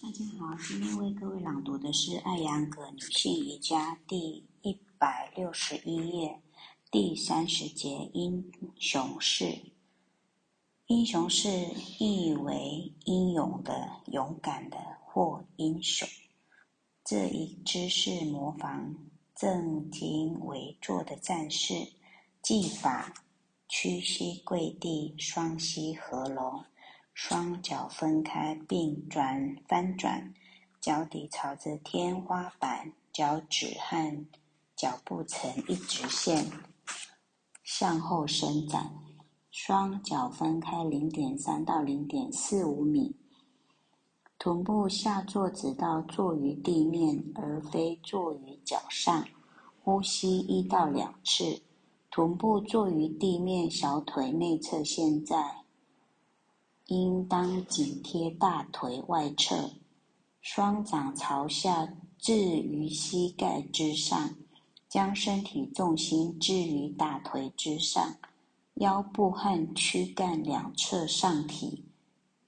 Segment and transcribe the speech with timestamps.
[0.00, 6.40] 大家好，今天为各位朗读的是《艾扬格女性瑜伽》第一百六十一页
[6.88, 8.48] 第三十节“英
[8.78, 9.58] 雄式”。
[10.86, 11.48] 英雄式
[11.98, 16.08] 意为英勇的、勇敢的或英雄。
[17.04, 18.94] 这一姿势模仿
[19.34, 21.74] 正襟危坐的战士，
[22.40, 23.12] 技法
[23.66, 26.64] 屈膝跪地，双膝合拢。
[27.20, 30.32] 双脚分开并转翻转，
[30.80, 34.24] 脚底朝着天花板，脚趾和
[34.76, 36.46] 脚部成一直线
[37.64, 38.92] 向后伸展。
[39.50, 43.16] 双脚分开零点三到零点四五米，
[44.38, 49.26] 臀部下坐直到坐于地面，而非坐于脚上。
[49.82, 51.62] 呼吸一到两次，
[52.12, 55.64] 臀部坐于地面，小腿内侧现在。
[56.88, 59.72] 应当紧贴大腿外侧，
[60.40, 61.86] 双掌朝下
[62.18, 64.34] 置于膝盖之上，
[64.88, 68.16] 将身体重心置于大腿之上，
[68.76, 71.84] 腰部和躯干两侧上提。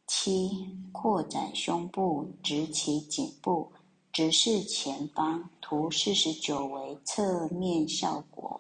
[0.07, 3.71] 七、扩展胸部，直起颈部，
[4.11, 5.51] 直视前方。
[5.61, 8.59] 图四十九为侧面效果，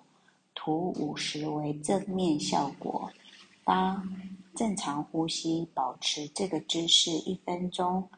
[0.54, 3.10] 图五十为正面效果。
[3.64, 4.06] 八。
[4.54, 8.08] 正常呼吸，保持这个姿势一分钟，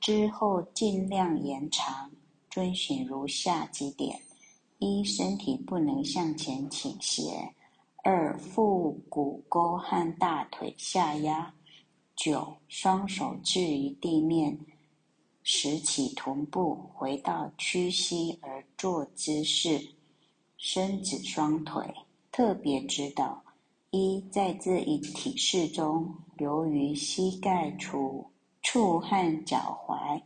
[0.00, 2.10] 之后尽量延长。
[2.48, 4.20] 遵循如下几点：
[4.78, 7.54] 一、身体不能向前倾斜；
[8.02, 11.52] 二、腹股沟和大腿下压；
[12.16, 14.58] 九、双手置于地面，
[15.42, 19.94] 拾起臀部，回到屈膝而坐姿势，
[20.56, 21.84] 伸直双腿。
[22.32, 23.42] 特别指导。
[23.92, 28.24] 一，在这一体式中，由于膝盖处
[28.62, 30.22] 处和脚踝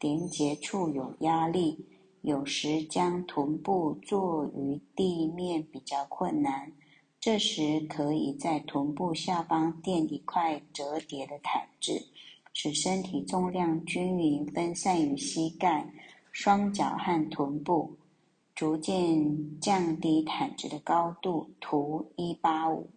[0.00, 1.86] 连接处有压力，
[2.22, 6.72] 有时将臀部坐于地面比较困难。
[7.20, 12.04] 这时，可以在臀部下方垫一块折叠的毯子，
[12.52, 15.88] 使身体重量均匀分散于膝盖、
[16.32, 17.96] 双脚和臀部，
[18.56, 21.48] 逐渐降低毯子的高度。
[21.60, 22.88] 图一八五。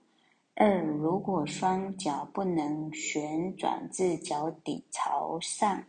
[0.60, 5.84] 二，如果双脚不能旋转至脚底朝上，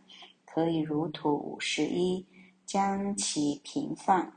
[0.45, 2.23] 可以如图五十一，
[2.67, 4.31] 将其平放。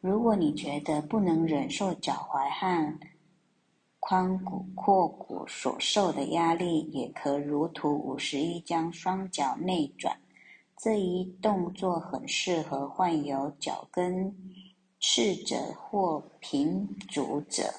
[0.00, 2.98] 如果你觉得不能忍受脚踝和
[4.00, 10.18] 髋骨阔骨所受的压力，也可如图五十一，将双脚内转。
[10.76, 14.34] 这一动作很适合患有脚跟
[14.98, 17.72] 赤者或平足者。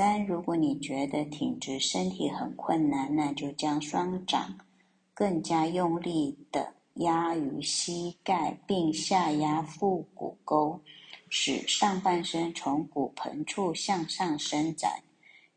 [0.00, 4.58] 三，如果你觉得挺直身体很困难，那就将双掌
[5.12, 10.80] 更加用力的压于膝盖，并下压腹股沟，
[11.28, 14.90] 使上半身从骨盆处向上伸展。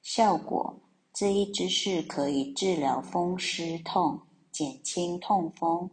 [0.01, 0.77] 效果：
[1.13, 4.19] 这一姿势可以治疗风湿痛、
[4.51, 5.89] 减轻痛风、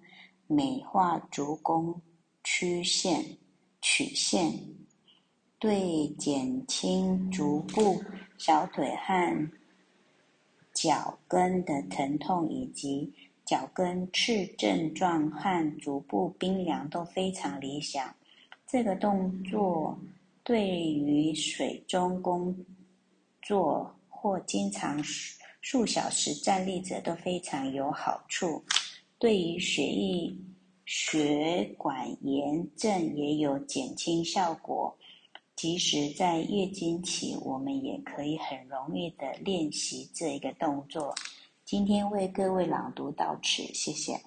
[0.49, 2.03] 美化足弓
[2.43, 3.25] 曲线
[3.81, 4.53] 曲线，
[5.61, 8.03] 对减轻足部。
[8.39, 9.51] 小腿和
[10.73, 13.13] 脚跟的疼痛，以及
[13.45, 18.15] 脚跟刺症状和足部冰凉都非常理想。
[18.67, 20.01] 这个动作
[20.43, 22.57] 对于水中工
[23.43, 24.99] 作或经常
[25.61, 28.65] 数小时站立者都非常有好处。
[29.19, 30.35] 对于血液
[30.87, 34.97] 血管炎症也有减轻效果。
[35.63, 41.15] 其实，在月经期，我们也可以很容易的练习这一个动作。
[41.67, 44.23] 今天为各位朗读到此，谢谢。